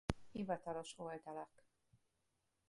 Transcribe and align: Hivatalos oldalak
Hivatalos 0.37 0.93
oldalak 1.03 1.61